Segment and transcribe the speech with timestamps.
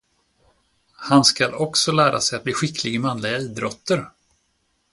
[0.95, 4.09] Han skall också lära sig att bli skicklig i manliga idrotter.